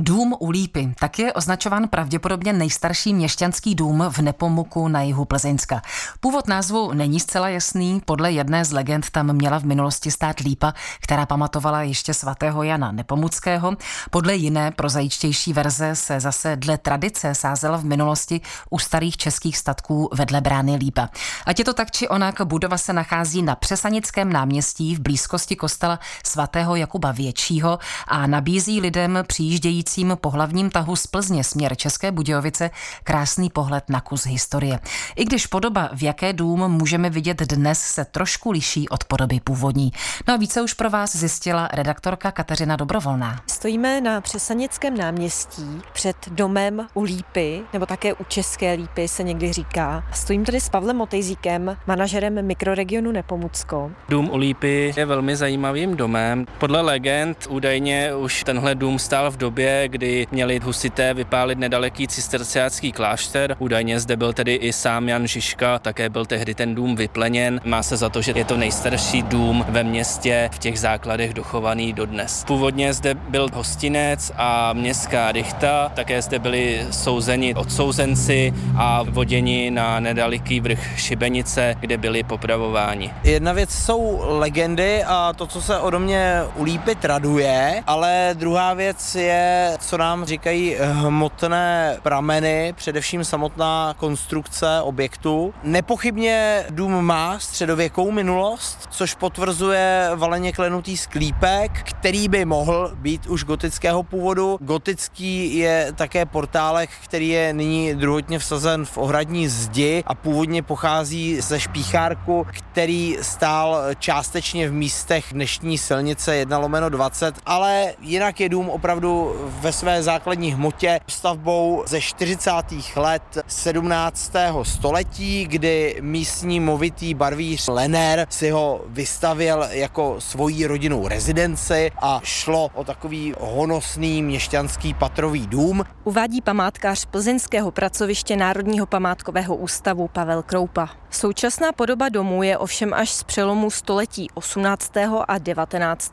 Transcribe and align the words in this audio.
Dům 0.00 0.34
u 0.38 0.50
Lípy 0.50 0.94
tak 0.98 1.18
je 1.18 1.32
označován 1.32 1.88
pravděpodobně 1.88 2.52
nejstarší 2.52 3.14
měšťanský 3.14 3.74
dům 3.74 4.04
v 4.08 4.18
Nepomuku 4.18 4.88
na 4.88 5.02
jihu 5.02 5.24
Plzeňska. 5.24 5.82
Původ 6.20 6.48
názvu 6.48 6.92
není 6.92 7.20
zcela 7.20 7.48
jasný, 7.48 8.02
podle 8.04 8.32
jedné 8.32 8.64
z 8.64 8.72
legend 8.72 9.10
tam 9.10 9.32
měla 9.32 9.58
v 9.58 9.64
minulosti 9.64 10.10
stát 10.10 10.40
lípa, 10.40 10.74
která 11.00 11.26
pamatovala 11.26 11.82
ještě 11.82 12.14
svatého 12.14 12.62
Jana 12.62 12.92
Nepomuckého. 12.92 13.76
Podle 14.10 14.34
jiné 14.34 14.70
prozajíčtější 14.70 15.52
verze 15.52 15.96
se 15.96 16.20
zase 16.20 16.56
dle 16.56 16.78
tradice 16.78 17.34
sázela 17.34 17.76
v 17.76 17.84
minulosti 17.84 18.40
u 18.70 18.78
starých 18.78 19.16
českých 19.16 19.56
statků 19.56 20.08
vedle 20.12 20.40
brány 20.40 20.76
Lípa. 20.76 21.08
Ať 21.46 21.58
je 21.58 21.64
to 21.64 21.74
tak 21.74 21.90
či 21.90 22.08
onak, 22.08 22.42
budova 22.44 22.78
se 22.78 22.92
nachází 22.92 23.42
na 23.42 23.54
Přesanickém 23.54 24.32
náměstí 24.32 24.96
v 24.96 25.00
blízkosti 25.00 25.56
kostela 25.56 25.98
svatého 26.24 26.76
Jakuba 26.76 27.12
Většího 27.12 27.78
a 28.08 28.26
nabízí 28.26 28.80
lidem 28.80 29.18
přijíždějí 29.26 29.85
následujícím 29.86 30.16
pohlavním 30.20 30.70
tahu 30.70 30.96
z 30.96 31.06
Plzně 31.06 31.44
směr 31.44 31.76
České 31.76 32.12
Budějovice 32.12 32.70
krásný 33.04 33.50
pohled 33.50 33.84
na 33.88 34.00
kus 34.00 34.26
historie. 34.26 34.80
I 35.16 35.24
když 35.24 35.46
podoba, 35.46 35.90
v 35.92 36.02
jaké 36.02 36.32
dům 36.32 36.68
můžeme 36.68 37.10
vidět 37.10 37.40
dnes, 37.42 37.80
se 37.80 38.04
trošku 38.04 38.50
liší 38.50 38.88
od 38.88 39.04
podoby 39.04 39.40
původní. 39.40 39.92
No 40.28 40.34
a 40.34 40.36
více 40.36 40.62
už 40.62 40.74
pro 40.74 40.90
vás 40.90 41.16
zjistila 41.16 41.68
redaktorka 41.72 42.32
Kateřina 42.32 42.76
Dobrovolná. 42.76 43.40
Stojíme 43.56 44.00
na 44.00 44.20
Přesanickém 44.20 44.96
náměstí 44.96 45.80
před 45.92 46.16
domem 46.30 46.86
u 46.94 47.02
Lípy, 47.02 47.62
nebo 47.72 47.86
také 47.86 48.14
u 48.14 48.24
České 48.24 48.72
Lípy 48.72 49.08
se 49.08 49.22
někdy 49.22 49.52
říká. 49.52 50.04
Stojím 50.12 50.44
tady 50.44 50.60
s 50.60 50.68
Pavlem 50.68 50.96
Motejzíkem, 50.96 51.76
manažerem 51.86 52.46
mikroregionu 52.46 53.12
Nepomucko. 53.12 53.90
Dům 54.08 54.30
u 54.32 54.36
Lípy 54.36 54.94
je 54.96 55.06
velmi 55.06 55.36
zajímavým 55.36 55.96
domem. 55.96 56.46
Podle 56.58 56.80
legend 56.80 57.46
údajně 57.50 58.14
už 58.14 58.44
tenhle 58.44 58.74
dům 58.74 58.98
stál 58.98 59.30
v 59.30 59.36
době, 59.36 59.88
kdy 59.88 60.26
měli 60.30 60.58
husité 60.58 61.14
vypálit 61.14 61.58
nedaleký 61.58 62.08
cisterciácký 62.08 62.92
klášter. 62.92 63.56
Údajně 63.58 64.00
zde 64.00 64.16
byl 64.16 64.32
tedy 64.32 64.54
i 64.54 64.72
sám 64.72 65.08
Jan 65.08 65.26
Žižka, 65.26 65.78
také 65.78 66.08
byl 66.08 66.26
tehdy 66.26 66.54
ten 66.54 66.74
dům 66.74 66.96
vypleněn. 66.96 67.60
Má 67.64 67.82
se 67.82 67.96
za 67.96 68.08
to, 68.08 68.22
že 68.22 68.32
je 68.36 68.44
to 68.44 68.56
nejstarší 68.56 69.22
dům 69.22 69.64
ve 69.68 69.84
městě 69.84 70.50
v 70.52 70.58
těch 70.58 70.80
základech 70.80 71.34
dochovaný 71.34 71.92
dodnes. 71.92 72.44
Původně 72.44 72.94
zde 72.94 73.14
byl 73.14 73.46
hostinec 73.56 74.32
a 74.36 74.72
městská 74.72 75.32
rychta, 75.32 75.88
také 75.94 76.22
zde 76.22 76.38
byli 76.38 76.86
souzeni 76.90 77.54
odsouzenci 77.54 78.54
a 78.76 79.02
voděni 79.02 79.70
na 79.70 80.00
nedaleký 80.00 80.60
vrch 80.60 81.00
Šibenice, 81.00 81.74
kde 81.80 81.96
byli 81.98 82.22
popravováni. 82.22 83.10
Jedna 83.24 83.52
věc 83.52 83.70
jsou 83.70 84.22
legendy 84.24 85.04
a 85.04 85.32
to, 85.32 85.46
co 85.46 85.62
se 85.62 85.78
o 85.78 85.90
domě 85.90 86.42
ulípy 86.56 86.94
traduje, 86.94 87.82
ale 87.86 88.30
druhá 88.34 88.74
věc 88.74 89.14
je 89.14 89.76
co 89.80 89.96
nám 89.96 90.24
říkají 90.24 90.76
hmotné 90.80 91.96
prameny, 92.02 92.72
především 92.76 93.24
samotná 93.24 93.94
konstrukce 93.96 94.80
objektu. 94.82 95.54
Nepochybně 95.62 96.64
dům 96.70 97.04
má 97.04 97.38
středověkou 97.38 98.10
minulost, 98.10 98.78
což 98.90 99.14
potvrzuje 99.14 100.10
valeně 100.14 100.52
klenutý 100.52 100.96
sklípek, 100.96 101.82
který 101.84 102.28
by 102.28 102.44
mohl 102.44 102.92
být 102.94 103.26
už 103.26 103.35
gotického 103.44 104.02
původu. 104.02 104.58
Gotický 104.60 105.56
je 105.58 105.92
také 105.96 106.26
portálek, 106.26 106.90
který 107.04 107.28
je 107.28 107.52
nyní 107.52 107.94
druhotně 107.94 108.38
vsazen 108.38 108.84
v 108.84 108.98
ohradní 108.98 109.48
zdi 109.48 110.04
a 110.06 110.14
původně 110.14 110.62
pochází 110.62 111.40
ze 111.40 111.60
špíchárku, 111.60 112.46
který 112.50 113.16
stál 113.22 113.82
částečně 113.98 114.68
v 114.68 114.72
místech 114.72 115.24
dnešní 115.32 115.78
silnice 115.78 116.36
1 116.36 116.58
lomeno 116.58 116.88
20, 116.88 117.34
ale 117.46 117.94
jinak 118.00 118.40
je 118.40 118.48
dům 118.48 118.68
opravdu 118.68 119.36
ve 119.60 119.72
své 119.72 120.02
základní 120.02 120.52
hmotě 120.52 121.00
stavbou 121.06 121.84
ze 121.86 122.00
40. 122.00 122.50
let 122.96 123.38
17. 123.46 124.32
století, 124.62 125.46
kdy 125.46 125.96
místní 126.00 126.60
movitý 126.60 127.14
barvíř 127.14 127.68
Lener 127.68 128.26
si 128.30 128.50
ho 128.50 128.84
vystavil 128.86 129.66
jako 129.70 130.16
svoji 130.18 130.66
rodinnou 130.66 131.08
rezidenci 131.08 131.90
a 132.02 132.20
šlo 132.24 132.70
o 132.74 132.84
takový 132.84 133.25
honosný 133.40 134.22
měšťanský 134.22 134.94
patrový 134.94 135.46
dům. 135.46 135.84
Uvádí 136.04 136.42
památkář 136.42 137.04
plzeňského 137.04 137.70
pracoviště 137.70 138.36
Národního 138.36 138.86
památkového 138.86 139.56
ústavu 139.56 140.08
Pavel 140.08 140.42
Kroupa. 140.42 140.88
Současná 141.10 141.72
podoba 141.72 142.08
domu 142.08 142.42
je 142.42 142.58
ovšem 142.58 142.94
až 142.94 143.10
z 143.10 143.22
přelomu 143.22 143.70
století 143.70 144.28
18. 144.34 144.92
a 145.28 145.38
19., 145.38 146.12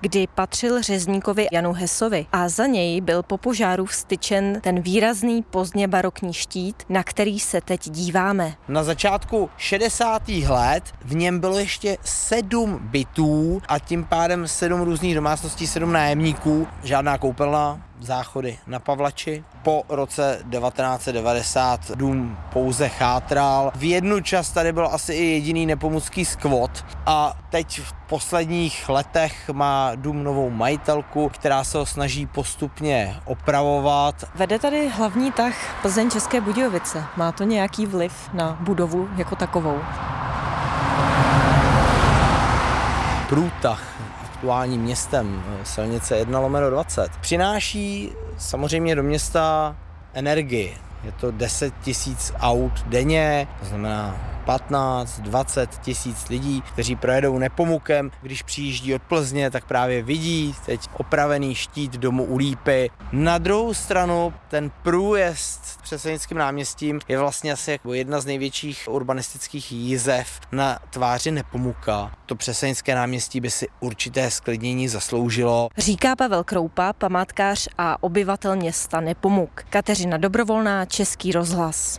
kdy 0.00 0.26
patřil 0.34 0.82
řezníkovi 0.82 1.46
Janu 1.52 1.72
Hesovi 1.72 2.26
a 2.32 2.48
za 2.48 2.66
něj 2.66 3.00
byl 3.00 3.22
po 3.22 3.38
požáru 3.38 3.86
vstyčen 3.86 4.60
ten 4.60 4.80
výrazný 4.80 5.42
pozdně 5.42 5.88
barokní 5.88 6.32
štít, 6.32 6.82
na 6.88 7.02
který 7.02 7.40
se 7.40 7.60
teď 7.60 7.90
díváme. 7.90 8.54
Na 8.68 8.84
začátku 8.84 9.50
60. 9.56 10.22
let 10.28 10.84
v 11.04 11.14
něm 11.14 11.40
bylo 11.40 11.58
ještě 11.58 11.96
sedm 12.04 12.78
bytů 12.82 13.62
a 13.68 13.78
tím 13.78 14.04
pádem 14.04 14.48
sedm 14.48 14.80
různých 14.80 15.14
domácností, 15.14 15.66
sedm 15.66 15.92
nájemníků, 15.92 16.53
žádná 16.82 17.18
koupelna, 17.18 17.80
záchody 18.00 18.58
na 18.66 18.78
Pavlači. 18.78 19.44
Po 19.62 19.82
roce 19.88 20.38
1990 20.50 21.90
dům 21.94 22.36
pouze 22.52 22.88
chátral. 22.88 23.72
V 23.74 23.84
jednu 23.84 24.20
čas 24.20 24.50
tady 24.50 24.72
byl 24.72 24.88
asi 24.92 25.12
i 25.12 25.24
jediný 25.24 25.66
nepomucký 25.66 26.24
skvot 26.24 26.84
a 27.06 27.34
teď 27.50 27.80
v 27.80 27.92
posledních 27.92 28.88
letech 28.88 29.50
má 29.50 29.94
dům 29.94 30.24
novou 30.24 30.50
majitelku, 30.50 31.28
která 31.28 31.64
se 31.64 31.78
ho 31.78 31.86
snaží 31.86 32.26
postupně 32.26 33.16
opravovat. 33.24 34.24
Vede 34.34 34.58
tady 34.58 34.88
hlavní 34.88 35.32
tah 35.32 35.82
Plzeň 35.82 36.10
České 36.10 36.40
Budějovice. 36.40 37.04
Má 37.16 37.32
to 37.32 37.44
nějaký 37.44 37.86
vliv 37.86 38.30
na 38.32 38.56
budovu 38.60 39.08
jako 39.16 39.36
takovou? 39.36 39.80
Průtah 43.28 43.82
aktuálním 44.44 44.80
městem 44.80 45.44
eh, 45.46 45.64
silnice 45.64 46.16
1 46.16 46.40
lomeno 46.40 46.70
20 46.70 47.16
přináší 47.20 48.12
samozřejmě 48.38 48.96
do 48.96 49.02
města 49.02 49.76
energii. 50.14 50.76
Je 51.04 51.12
to 51.12 51.30
10 51.30 51.74
tisíc 51.82 52.32
aut 52.38 52.72
denně, 52.86 53.48
to 53.60 53.66
znamená 53.66 54.33
15, 54.44 55.20
20 55.20 55.70
tisíc 55.78 56.28
lidí, 56.28 56.62
kteří 56.62 56.96
projedou 56.96 57.38
Nepomukem. 57.38 58.10
Když 58.22 58.42
přijíždí 58.42 58.94
od 58.94 59.02
Plzně, 59.02 59.50
tak 59.50 59.64
právě 59.64 60.02
vidí 60.02 60.54
teď 60.66 60.88
opravený 60.96 61.54
štít 61.54 61.92
domu 61.92 62.24
u 62.24 62.36
Lípy. 62.36 62.90
Na 63.12 63.38
druhou 63.38 63.74
stranu 63.74 64.34
ten 64.48 64.70
průjezd 64.82 65.82
Přesenickým 65.84 66.38
náměstím 66.38 67.00
je 67.08 67.18
vlastně 67.18 67.52
asi 67.52 67.70
jako 67.70 67.94
jedna 67.94 68.20
z 68.20 68.26
největších 68.26 68.84
urbanistických 68.90 69.72
jízev 69.72 70.40
na 70.52 70.78
tváři 70.90 71.30
Nepomuka. 71.30 72.10
To 72.26 72.34
Přesenické 72.34 72.94
náměstí 72.94 73.40
by 73.40 73.50
si 73.50 73.66
určité 73.80 74.30
sklidnění 74.30 74.88
zasloužilo. 74.88 75.68
Říká 75.78 76.16
Pavel 76.16 76.44
Kroupa, 76.44 76.92
památkář 76.92 77.68
a 77.78 78.02
obyvatel 78.02 78.56
města 78.56 79.00
Nepomuk. 79.00 79.64
Kateřina 79.70 80.16
Dobrovolná, 80.16 80.84
Český 80.84 81.32
rozhlas. 81.32 81.92